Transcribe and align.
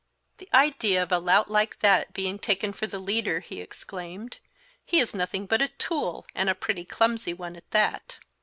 "The 0.39 0.49
idea 0.51 1.03
of 1.03 1.11
a 1.11 1.19
lout 1.19 1.51
like 1.51 1.77
that 1.81 2.11
being 2.11 2.39
taken 2.39 2.73
for 2.73 2.87
the 2.87 2.97
leader!" 2.97 3.39
he 3.39 3.61
exclaimed. 3.61 4.37
"He 4.83 4.99
is 4.99 5.13
nothing 5.13 5.45
but 5.45 5.61
a 5.61 5.67
tool, 5.67 6.25
and 6.33 6.49
a 6.49 6.55
pretty 6.55 6.85
clumsy 6.85 7.35
one 7.35 7.55
at 7.55 7.69
that." 7.69 8.17